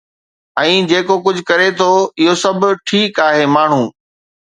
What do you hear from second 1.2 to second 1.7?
ڪجهه ڪري